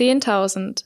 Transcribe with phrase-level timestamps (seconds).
[0.00, 0.84] 10.000.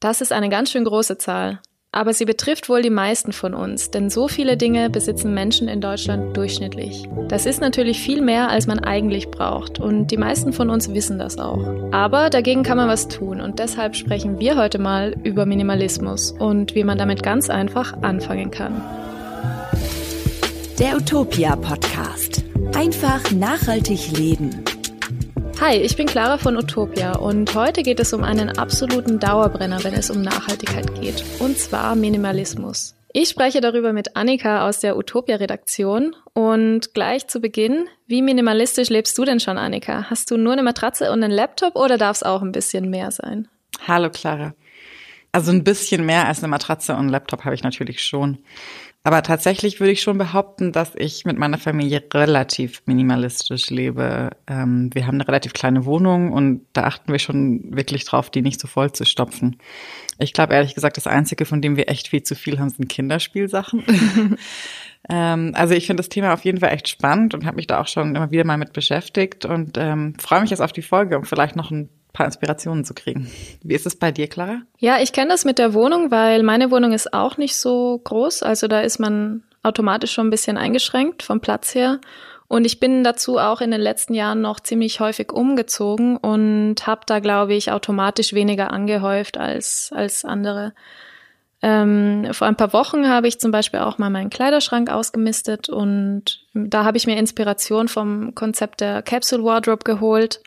[0.00, 1.60] Das ist eine ganz schön große Zahl.
[1.92, 5.80] Aber sie betrifft wohl die meisten von uns, denn so viele Dinge besitzen Menschen in
[5.80, 7.08] Deutschland durchschnittlich.
[7.28, 11.18] Das ist natürlich viel mehr, als man eigentlich braucht und die meisten von uns wissen
[11.18, 11.64] das auch.
[11.92, 16.74] Aber dagegen kann man was tun und deshalb sprechen wir heute mal über Minimalismus und
[16.74, 18.82] wie man damit ganz einfach anfangen kann.
[20.78, 22.44] Der Utopia Podcast.
[22.74, 24.62] Einfach nachhaltig leben.
[25.58, 29.94] Hi, ich bin Clara von Utopia und heute geht es um einen absoluten Dauerbrenner, wenn
[29.94, 32.94] es um Nachhaltigkeit geht, und zwar Minimalismus.
[33.14, 39.16] Ich spreche darüber mit Annika aus der Utopia-Redaktion und gleich zu Beginn, wie minimalistisch lebst
[39.16, 40.10] du denn schon, Annika?
[40.10, 43.10] Hast du nur eine Matratze und einen Laptop oder darf es auch ein bisschen mehr
[43.10, 43.48] sein?
[43.88, 44.54] Hallo Clara.
[45.32, 48.38] Also ein bisschen mehr als eine Matratze und einen Laptop habe ich natürlich schon.
[49.06, 54.30] Aber tatsächlich würde ich schon behaupten, dass ich mit meiner Familie relativ minimalistisch lebe.
[54.48, 58.42] Ähm, wir haben eine relativ kleine Wohnung und da achten wir schon wirklich drauf, die
[58.42, 59.58] nicht so voll zu stopfen.
[60.18, 62.88] Ich glaube ehrlich gesagt, das Einzige, von dem wir echt viel zu viel haben, sind
[62.88, 63.84] Kinderspielsachen.
[65.08, 67.80] ähm, also ich finde das Thema auf jeden Fall echt spannend und habe mich da
[67.80, 71.16] auch schon immer wieder mal mit beschäftigt und ähm, freue mich jetzt auf die Folge,
[71.16, 73.30] um vielleicht noch ein paar Inspirationen zu kriegen.
[73.62, 74.62] Wie ist es bei dir, Clara?
[74.78, 78.42] Ja, ich kenne das mit der Wohnung, weil meine Wohnung ist auch nicht so groß.
[78.42, 82.00] Also da ist man automatisch schon ein bisschen eingeschränkt vom Platz her.
[82.48, 87.02] Und ich bin dazu auch in den letzten Jahren noch ziemlich häufig umgezogen und habe
[87.04, 90.72] da, glaube ich, automatisch weniger angehäuft als, als andere.
[91.60, 96.44] Ähm, vor ein paar Wochen habe ich zum Beispiel auch mal meinen Kleiderschrank ausgemistet und
[96.54, 100.40] da habe ich mir Inspiration vom Konzept der Capsule Wardrobe geholt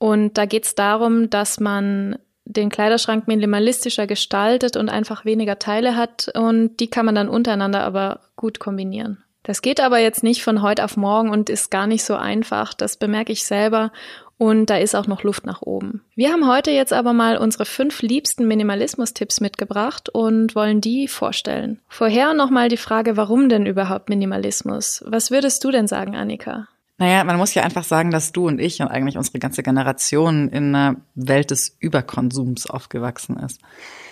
[0.00, 5.94] und da geht es darum, dass man den Kleiderschrank minimalistischer gestaltet und einfach weniger Teile
[5.94, 9.22] hat und die kann man dann untereinander aber gut kombinieren.
[9.42, 12.72] Das geht aber jetzt nicht von heute auf morgen und ist gar nicht so einfach,
[12.72, 13.92] das bemerke ich selber
[14.38, 16.02] und da ist auch noch Luft nach oben.
[16.14, 21.82] Wir haben heute jetzt aber mal unsere fünf liebsten Minimalismus-Tipps mitgebracht und wollen die vorstellen.
[21.88, 25.04] Vorher nochmal die Frage, warum denn überhaupt Minimalismus?
[25.06, 26.68] Was würdest du denn sagen, Annika?
[27.00, 30.50] Naja, man muss ja einfach sagen, dass du und ich und eigentlich unsere ganze Generation
[30.50, 33.58] in einer Welt des Überkonsums aufgewachsen ist.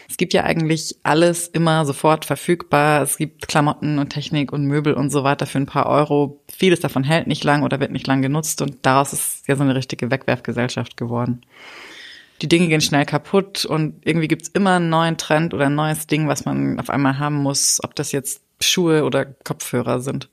[0.09, 3.03] Es gibt ja eigentlich alles immer sofort verfügbar.
[3.03, 6.41] Es gibt Klamotten und Technik und Möbel und so weiter für ein paar Euro.
[6.51, 9.65] Vieles davon hält nicht lang oder wird nicht lang genutzt und daraus ist ja so
[9.65, 11.43] eine richtige Wegwerfgesellschaft geworden.
[12.41, 16.07] Die Dinge gehen schnell kaputt und irgendwie gibt's immer einen neuen Trend oder ein neues
[16.07, 20.31] Ding, was man auf einmal haben muss, ob das jetzt Schuhe oder Kopfhörer sind.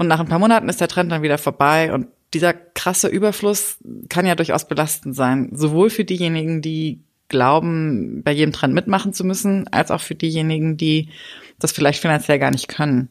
[0.00, 3.76] Und nach ein paar Monaten ist der Trend dann wieder vorbei und dieser krasse Überfluss
[4.08, 9.24] kann ja durchaus belastend sein, sowohl für diejenigen, die glauben, bei jedem Trend mitmachen zu
[9.24, 11.10] müssen, als auch für diejenigen, die
[11.58, 13.10] das vielleicht finanziell gar nicht können.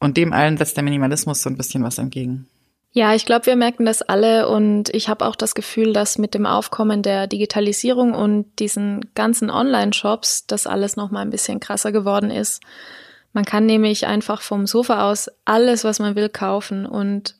[0.00, 2.48] Und dem allen setzt der Minimalismus so ein bisschen was entgegen.
[2.92, 6.32] Ja, ich glaube, wir merken das alle und ich habe auch das Gefühl, dass mit
[6.32, 11.92] dem Aufkommen der Digitalisierung und diesen ganzen Online-Shops das alles noch mal ein bisschen krasser
[11.92, 12.62] geworden ist.
[13.36, 17.34] Man kann nämlich einfach vom Sofa aus alles, was man will, kaufen und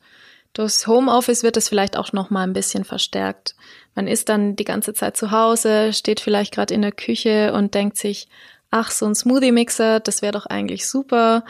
[0.53, 3.55] durchs Homeoffice wird es vielleicht auch noch mal ein bisschen verstärkt.
[3.95, 7.73] Man ist dann die ganze Zeit zu Hause, steht vielleicht gerade in der Küche und
[7.73, 8.29] denkt sich,
[8.71, 11.47] ach, so ein Smoothie-Mixer, das wäre doch eigentlich super.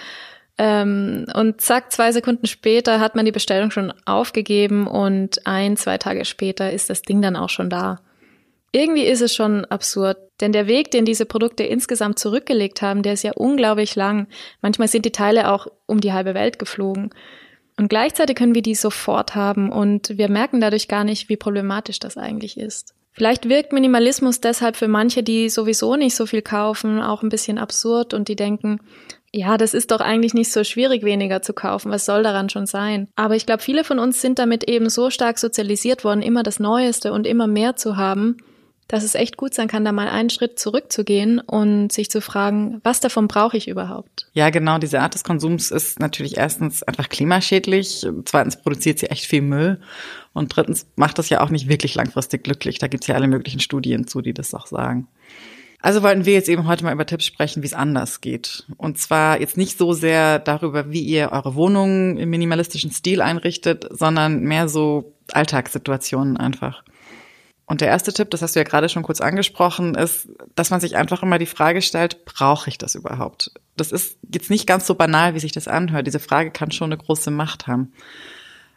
[0.59, 5.99] Ähm, und zack, zwei Sekunden später hat man die Bestellung schon aufgegeben und ein, zwei
[5.99, 7.99] Tage später ist das Ding dann auch schon da.
[8.77, 13.15] Irgendwie ist es schon absurd, denn der Weg, den diese Produkte insgesamt zurückgelegt haben, der
[13.15, 14.27] ist ja unglaublich lang.
[14.61, 17.09] Manchmal sind die Teile auch um die halbe Welt geflogen.
[17.79, 22.01] Und gleichzeitig können wir die sofort haben und wir merken dadurch gar nicht, wie problematisch
[22.01, 22.95] das eigentlich ist.
[23.13, 27.57] Vielleicht wirkt Minimalismus deshalb für manche, die sowieso nicht so viel kaufen, auch ein bisschen
[27.57, 28.81] absurd und die denken,
[29.33, 31.91] ja, das ist doch eigentlich nicht so schwierig, weniger zu kaufen.
[31.91, 33.09] Was soll daran schon sein?
[33.17, 36.61] Aber ich glaube, viele von uns sind damit eben so stark sozialisiert worden, immer das
[36.61, 38.37] Neueste und immer mehr zu haben,
[38.89, 42.81] dass es echt gut sein kann, da mal einen Schritt zurückzugehen und sich zu fragen,
[42.85, 44.29] was davon brauche ich überhaupt?
[44.33, 44.79] Ja, genau.
[44.79, 49.81] Diese Art des Konsums ist natürlich erstens einfach klimaschädlich, zweitens produziert sie echt viel Müll
[50.33, 52.79] und drittens macht das ja auch nicht wirklich langfristig glücklich.
[52.79, 55.09] Da gibt's ja alle möglichen Studien zu, die das auch sagen.
[55.81, 58.67] Also wollten wir jetzt eben heute mal über Tipps sprechen, wie es anders geht.
[58.77, 63.87] Und zwar jetzt nicht so sehr darüber, wie ihr eure Wohnung im minimalistischen Stil einrichtet,
[63.91, 66.83] sondern mehr so Alltagssituationen einfach.
[67.67, 70.81] Und der erste Tipp, das hast du ja gerade schon kurz angesprochen, ist, dass man
[70.81, 73.51] sich einfach immer die Frage stellt, brauche ich das überhaupt?
[73.77, 76.07] Das ist jetzt nicht ganz so banal, wie sich das anhört.
[76.07, 77.93] Diese Frage kann schon eine große Macht haben.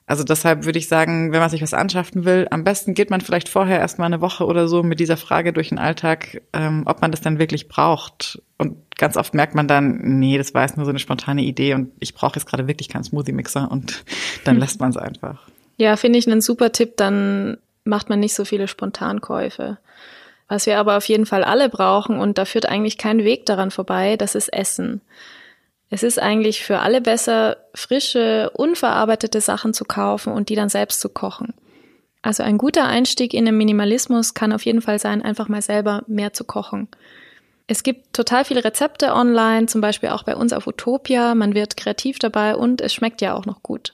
[0.08, 3.22] Also deshalb würde ich sagen, wenn man sich was anschaffen will, am besten geht man
[3.22, 7.02] vielleicht vorher erstmal eine Woche oder so mit dieser Frage durch den Alltag, ähm, ob
[7.02, 8.42] man das dann wirklich braucht.
[8.58, 11.76] Und ganz oft merkt man dann, nee, das war jetzt nur so eine spontane Idee
[11.76, 14.04] und ich brauche jetzt gerade wirklich keinen Smoothie-Mixer und
[14.46, 15.48] dann lässt man es einfach.
[15.78, 17.58] Ja, finde ich einen super Tipp, dann
[17.90, 19.78] macht man nicht so viele Spontankäufe.
[20.48, 23.72] Was wir aber auf jeden Fall alle brauchen und da führt eigentlich kein Weg daran
[23.72, 25.02] vorbei, das ist Essen.
[25.90, 31.02] Es ist eigentlich für alle besser, frische, unverarbeitete Sachen zu kaufen und die dann selbst
[31.02, 31.54] zu kochen.
[32.22, 36.04] Also ein guter Einstieg in den Minimalismus kann auf jeden Fall sein, einfach mal selber
[36.08, 36.88] mehr zu kochen.
[37.68, 41.36] Es gibt total viele Rezepte online, zum Beispiel auch bei uns auf Utopia.
[41.36, 43.94] Man wird kreativ dabei und es schmeckt ja auch noch gut.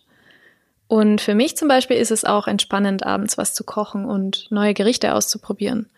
[0.88, 4.74] Und für mich zum Beispiel ist es auch entspannend, abends was zu kochen und neue
[4.74, 5.90] Gerichte auszuprobieren.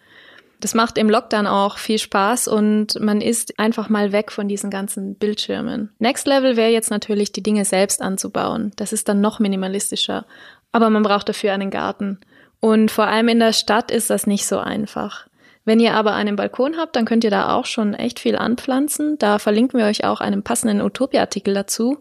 [0.59, 4.71] Das macht im Lockdown auch viel Spaß und man ist einfach mal weg von diesen
[4.71, 5.91] ganzen Bildschirmen.
[5.99, 8.71] Next Level wäre jetzt natürlich, die Dinge selbst anzubauen.
[8.75, 10.25] Das ist dann noch minimalistischer.
[10.71, 12.19] Aber man braucht dafür einen Garten.
[12.59, 15.27] Und vor allem in der Stadt ist das nicht so einfach.
[15.63, 19.19] Wenn ihr aber einen Balkon habt, dann könnt ihr da auch schon echt viel anpflanzen.
[19.19, 21.99] Da verlinken wir euch auch einen passenden Utopia-Artikel dazu.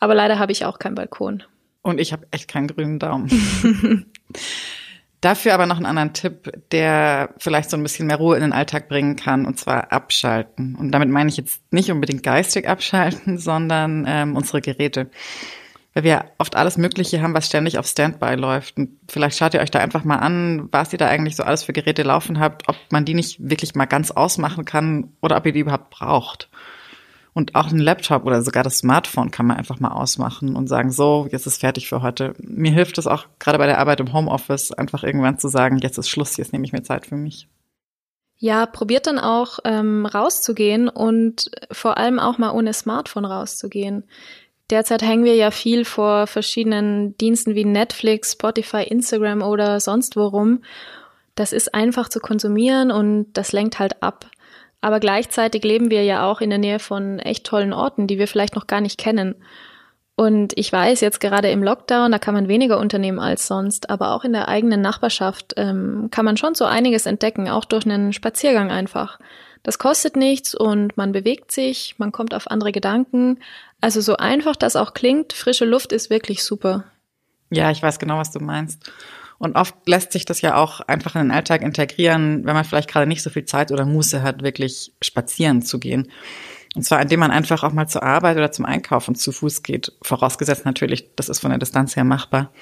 [0.00, 1.42] Aber leider habe ich auch keinen Balkon.
[1.88, 3.30] Und ich habe echt keinen grünen Daumen.
[5.22, 8.52] Dafür aber noch einen anderen Tipp, der vielleicht so ein bisschen mehr Ruhe in den
[8.52, 10.76] Alltag bringen kann, und zwar abschalten.
[10.76, 15.10] Und damit meine ich jetzt nicht unbedingt geistig abschalten, sondern ähm, unsere Geräte.
[15.94, 18.76] Weil wir oft alles Mögliche haben, was ständig auf Standby läuft.
[18.76, 21.64] Und vielleicht schaut ihr euch da einfach mal an, was ihr da eigentlich so alles
[21.64, 25.46] für Geräte laufen habt, ob man die nicht wirklich mal ganz ausmachen kann oder ob
[25.46, 26.50] ihr die überhaupt braucht.
[27.38, 30.90] Und auch ein Laptop oder sogar das Smartphone kann man einfach mal ausmachen und sagen,
[30.90, 32.34] so, jetzt ist fertig für heute.
[32.38, 35.98] Mir hilft es auch gerade bei der Arbeit im Homeoffice, einfach irgendwann zu sagen, jetzt
[35.98, 37.46] ist Schluss, jetzt nehme ich mir Zeit für mich.
[38.38, 44.02] Ja, probiert dann auch ähm, rauszugehen und vor allem auch mal ohne Smartphone rauszugehen.
[44.68, 50.64] Derzeit hängen wir ja viel vor verschiedenen Diensten wie Netflix, Spotify, Instagram oder sonst worum.
[51.36, 54.28] Das ist einfach zu konsumieren und das lenkt halt ab.
[54.80, 58.28] Aber gleichzeitig leben wir ja auch in der Nähe von echt tollen Orten, die wir
[58.28, 59.34] vielleicht noch gar nicht kennen.
[60.14, 64.12] Und ich weiß, jetzt gerade im Lockdown, da kann man weniger unternehmen als sonst, aber
[64.12, 68.12] auch in der eigenen Nachbarschaft ähm, kann man schon so einiges entdecken, auch durch einen
[68.12, 69.20] Spaziergang einfach.
[69.62, 73.38] Das kostet nichts und man bewegt sich, man kommt auf andere Gedanken.
[73.80, 76.84] Also so einfach das auch klingt, frische Luft ist wirklich super.
[77.50, 78.90] Ja, ich weiß genau, was du meinst.
[79.38, 82.90] Und oft lässt sich das ja auch einfach in den Alltag integrieren, wenn man vielleicht
[82.90, 86.10] gerade nicht so viel Zeit oder Muße hat, wirklich spazieren zu gehen.
[86.74, 89.92] Und zwar, indem man einfach auch mal zur Arbeit oder zum Einkaufen zu Fuß geht.
[90.02, 92.52] Vorausgesetzt natürlich, das ist von der Distanz her machbar.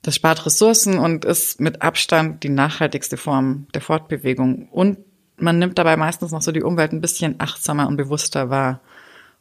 [0.00, 4.68] Das spart Ressourcen und ist mit Abstand die nachhaltigste Form der Fortbewegung.
[4.70, 4.98] Und
[5.36, 8.80] man nimmt dabei meistens noch so die Umwelt ein bisschen achtsamer und bewusster wahr.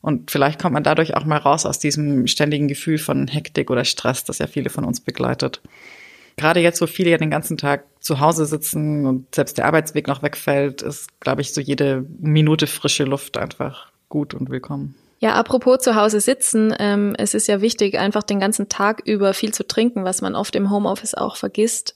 [0.02, 3.86] Und vielleicht kommt man dadurch auch mal raus aus diesem ständigen Gefühl von Hektik oder
[3.86, 5.62] Stress, das ja viele von uns begleitet
[6.38, 10.08] gerade jetzt, wo viele ja den ganzen Tag zu Hause sitzen und selbst der Arbeitsweg
[10.08, 14.96] noch wegfällt, ist, glaube ich, so jede Minute frische Luft einfach gut und willkommen.
[15.20, 19.36] Ja, apropos zu Hause sitzen, ähm, es ist ja wichtig, einfach den ganzen Tag über
[19.36, 21.94] viel zu trinken, was man oft im Homeoffice auch vergisst.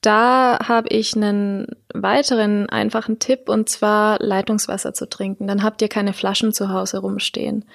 [0.00, 5.46] Da habe ich einen weiteren einfachen Tipp und zwar Leitungswasser zu trinken.
[5.46, 7.66] Dann habt ihr keine Flaschen zu Hause rumstehen.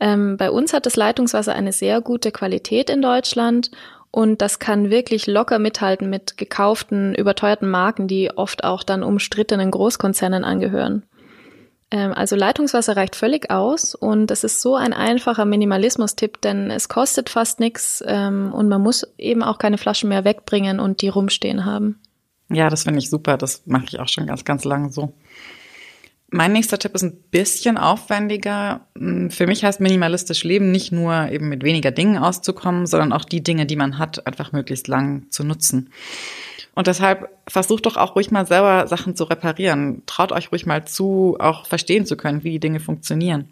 [0.00, 3.70] Ähm, bei uns hat das Leitungswasser eine sehr gute Qualität in Deutschland
[4.10, 9.70] und das kann wirklich locker mithalten mit gekauften, überteuerten Marken, die oft auch dann umstrittenen
[9.70, 11.04] Großkonzernen angehören.
[11.90, 16.88] Ähm, also Leitungswasser reicht völlig aus und es ist so ein einfacher Minimalismus-Tipp, denn es
[16.88, 21.08] kostet fast nichts ähm, und man muss eben auch keine Flaschen mehr wegbringen und die
[21.08, 22.00] rumstehen haben.
[22.48, 23.36] Ja, das finde ich super.
[23.36, 25.12] Das mache ich auch schon ganz, ganz lange so.
[26.32, 28.86] Mein nächster Tipp ist ein bisschen aufwendiger.
[28.96, 33.24] Hm, für mich heißt minimalistisch Leben nicht nur eben mit weniger Dingen auszukommen, sondern auch
[33.24, 35.90] die Dinge, die man hat, einfach möglichst lang zu nutzen.
[36.74, 40.02] Und deshalb versucht doch auch ruhig mal selber Sachen zu reparieren.
[40.06, 43.48] Traut euch ruhig mal zu, auch verstehen zu können, wie die Dinge funktionieren.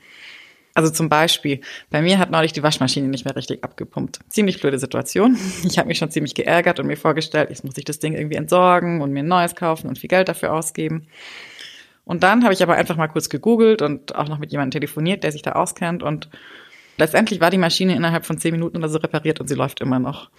[0.75, 4.21] Also zum Beispiel, bei mir hat neulich die Waschmaschine nicht mehr richtig abgepumpt.
[4.29, 5.37] Ziemlich blöde Situation.
[5.65, 8.37] Ich habe mich schon ziemlich geärgert und mir vorgestellt, jetzt muss ich das Ding irgendwie
[8.37, 11.09] entsorgen und mir ein neues kaufen und viel Geld dafür ausgeben.
[12.09, 15.25] Und dann habe ich aber einfach mal kurz gegoogelt und auch noch mit jemandem telefoniert,
[15.25, 16.03] der sich da auskennt.
[16.03, 16.31] Und
[16.97, 19.99] letztendlich war die Maschine innerhalb von zehn Minuten oder so repariert und sie läuft immer
[19.99, 20.31] noch.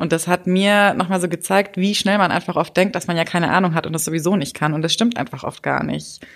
[0.00, 3.18] Und das hat mir nochmal so gezeigt, wie schnell man einfach oft denkt, dass man
[3.18, 4.72] ja keine Ahnung hat und das sowieso nicht kann.
[4.72, 6.26] Und das stimmt einfach oft gar nicht.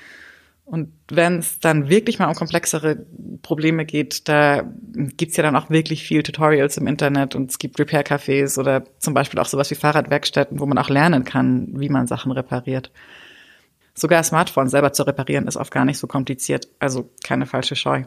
[0.66, 3.07] Und wenn es dann wirklich mal um komplexere
[3.40, 4.64] Probleme geht, da
[5.16, 9.14] gibt's ja dann auch wirklich viel Tutorials im Internet und es gibt Repair-Cafés oder zum
[9.14, 12.90] Beispiel auch sowas wie Fahrradwerkstätten, wo man auch lernen kann, wie man Sachen repariert.
[13.99, 16.69] Sogar Smartphone selber zu reparieren ist oft gar nicht so kompliziert.
[16.79, 18.05] Also keine falsche Scheu.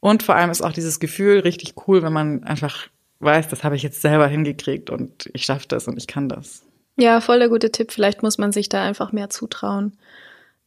[0.00, 2.88] Und vor allem ist auch dieses Gefühl richtig cool, wenn man einfach
[3.20, 6.62] weiß, das habe ich jetzt selber hingekriegt und ich schaffe das und ich kann das.
[6.96, 7.90] Ja, voll der gute Tipp.
[7.90, 9.96] Vielleicht muss man sich da einfach mehr zutrauen.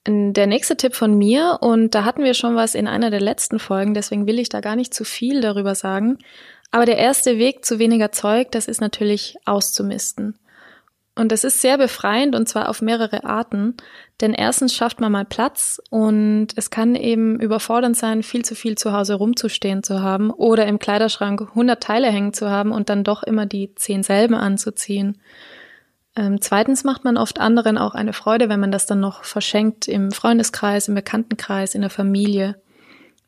[0.08, 3.60] Der nächste Tipp von mir, und da hatten wir schon was in einer der letzten
[3.60, 6.20] Folgen, deswegen will ich da gar nicht zu viel darüber sagen.
[6.72, 10.36] Aber der erste Weg zu weniger Zeug, das ist natürlich auszumisten.
[11.18, 13.76] Und das ist sehr befreiend und zwar auf mehrere Arten.
[14.20, 18.78] Denn erstens schafft man mal Platz und es kann eben überfordernd sein, viel zu viel
[18.78, 23.06] zu Hause rumzustehen zu haben oder im Kleiderschrank 100 Teile hängen zu haben und dann
[23.06, 25.22] doch immer die zehn selben anzuziehen.
[26.18, 29.88] Ähm, zweitens macht man oft anderen auch eine Freude, wenn man das dann noch verschenkt
[29.88, 32.56] im Freundeskreis, im Bekanntenkreis, in der Familie.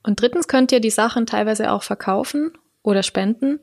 [0.03, 2.51] Und drittens könnt ihr die Sachen teilweise auch verkaufen
[2.87, 3.59] oder spenden.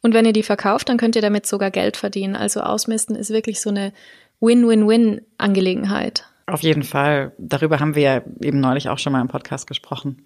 [0.00, 2.36] Und wenn ihr die verkauft, dann könnt ihr damit sogar Geld verdienen.
[2.36, 3.92] Also Ausmisten ist wirklich so eine
[4.40, 6.24] Win-Win-Win-Angelegenheit.
[6.46, 7.32] Auf jeden Fall.
[7.38, 10.24] Darüber haben wir ja eben neulich auch schon mal im Podcast gesprochen.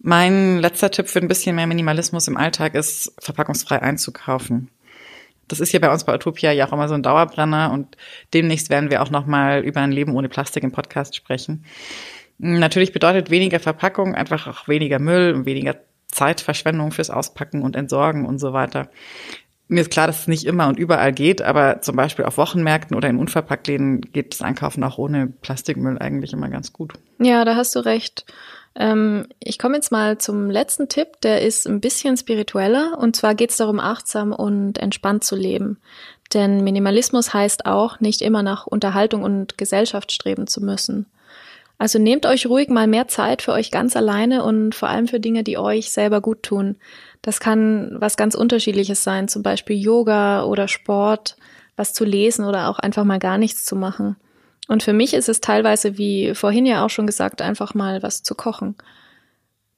[0.00, 4.68] Mein letzter Tipp für ein bisschen mehr Minimalismus im Alltag ist, verpackungsfrei einzukaufen.
[5.46, 7.96] Das ist hier bei uns bei Utopia ja auch immer so ein Dauerbrenner und
[8.34, 11.64] demnächst werden wir auch nochmal über ein Leben ohne Plastik im Podcast sprechen.
[12.38, 15.76] Natürlich bedeutet weniger Verpackung einfach auch weniger Müll und weniger
[16.10, 18.88] Zeitverschwendung fürs Auspacken und Entsorgen und so weiter.
[19.68, 22.96] Mir ist klar, dass es nicht immer und überall geht, aber zum Beispiel auf Wochenmärkten
[22.96, 26.94] oder in Unverpacktläden geht das Einkaufen auch ohne Plastikmüll eigentlich immer ganz gut.
[27.20, 28.24] Ja, da hast du recht.
[28.74, 33.36] Ähm, ich komme jetzt mal zum letzten Tipp, der ist ein bisschen spiritueller und zwar
[33.36, 35.78] geht es darum, achtsam und entspannt zu leben.
[36.34, 41.06] Denn Minimalismus heißt auch, nicht immer nach Unterhaltung und Gesellschaft streben zu müssen.
[41.80, 45.18] Also nehmt euch ruhig mal mehr Zeit für euch ganz alleine und vor allem für
[45.18, 46.76] Dinge, die euch selber gut tun.
[47.22, 51.36] Das kann was ganz unterschiedliches sein, zum Beispiel Yoga oder Sport,
[51.76, 54.16] was zu lesen oder auch einfach mal gar nichts zu machen.
[54.68, 58.22] Und für mich ist es teilweise, wie vorhin ja auch schon gesagt, einfach mal was
[58.22, 58.74] zu kochen.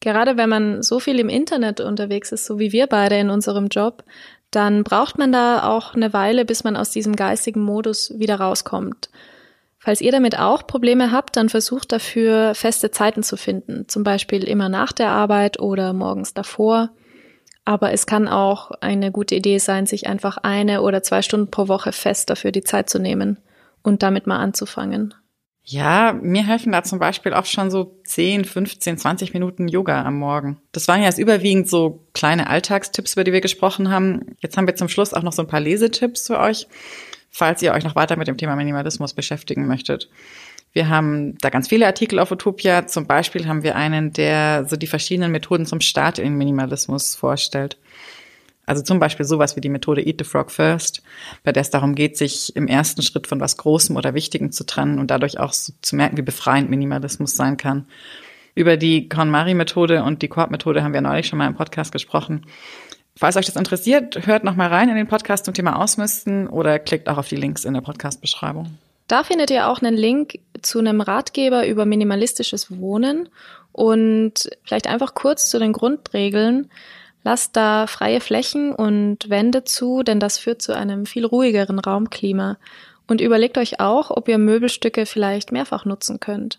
[0.01, 3.69] Gerade wenn man so viel im Internet unterwegs ist, so wie wir beide in unserem
[3.69, 4.03] Job,
[4.51, 9.09] dann braucht man da auch eine Weile, bis man aus diesem geistigen Modus wieder rauskommt.
[9.85, 14.45] Falls ihr damit auch Probleme habt, dann versucht dafür feste Zeiten zu finden, zum Beispiel
[14.45, 16.91] immer nach der Arbeit oder morgens davor.
[17.65, 21.67] Aber es kann auch eine gute Idee sein, sich einfach eine oder zwei Stunden pro
[21.67, 23.39] Woche fest dafür die Zeit zu nehmen
[23.83, 25.15] und damit mal anzufangen.
[25.65, 30.17] Ja, mir helfen da zum Beispiel auch schon so 10, 15, 20 Minuten Yoga am
[30.17, 30.61] Morgen.
[30.71, 34.37] Das waren ja jetzt überwiegend so kleine Alltagstipps, über die wir gesprochen haben.
[34.39, 36.69] Jetzt haben wir zum Schluss auch noch so ein paar Lesetipps für euch
[37.33, 40.09] falls ihr euch noch weiter mit dem Thema Minimalismus beschäftigen möchtet.
[40.73, 42.87] Wir haben da ganz viele Artikel auf Utopia.
[42.87, 47.77] Zum Beispiel haben wir einen, der so die verschiedenen Methoden zum Start in Minimalismus vorstellt.
[48.65, 51.03] Also zum Beispiel sowas wie die Methode Eat the Frog First,
[51.43, 54.65] bei der es darum geht, sich im ersten Schritt von was Großem oder Wichtigem zu
[54.65, 57.87] trennen und dadurch auch so zu merken, wie befreiend Minimalismus sein kann.
[58.55, 62.47] Über die KonMari-Methode und die Korb-Methode haben wir neulich schon mal im Podcast gesprochen.
[63.17, 66.79] Falls euch das interessiert, hört noch mal rein in den Podcast zum Thema Ausmisten oder
[66.79, 68.79] klickt auch auf die Links in der Podcast-Beschreibung.
[69.07, 73.29] Da findet ihr auch einen Link zu einem Ratgeber über minimalistisches Wohnen
[73.73, 76.71] und vielleicht einfach kurz zu den Grundregeln.
[77.25, 82.57] Lasst da freie Flächen und Wände zu, denn das führt zu einem viel ruhigeren Raumklima.
[83.07, 86.59] Und überlegt euch auch, ob ihr Möbelstücke vielleicht mehrfach nutzen könnt.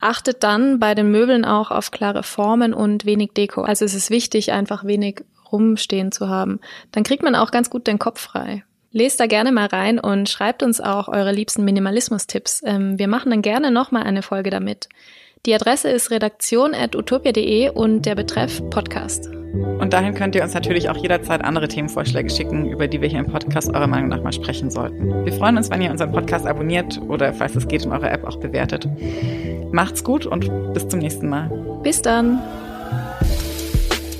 [0.00, 3.62] Achtet dann bei den Möbeln auch auf klare Formen und wenig Deko.
[3.62, 5.24] Also es ist wichtig, einfach wenig
[5.56, 6.60] rumstehen zu haben.
[6.92, 8.64] Dann kriegt man auch ganz gut den Kopf frei.
[8.92, 12.62] Lest da gerne mal rein und schreibt uns auch eure liebsten Minimalismus-Tipps.
[12.64, 14.88] Ähm, wir machen dann gerne nochmal eine Folge damit.
[15.44, 19.28] Die Adresse ist redaktion.utopia.de und der Betreff Podcast.
[19.28, 23.20] Und dahin könnt ihr uns natürlich auch jederzeit andere Themenvorschläge schicken, über die wir hier
[23.20, 25.24] im Podcast eurer Meinung nach mal sprechen sollten.
[25.24, 28.24] Wir freuen uns, wenn ihr unseren Podcast abonniert oder, falls es geht, in eurer App
[28.24, 28.88] auch bewertet.
[29.72, 31.48] Macht's gut und bis zum nächsten Mal.
[31.82, 32.40] Bis dann.